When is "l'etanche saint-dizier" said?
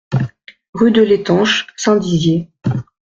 1.03-2.49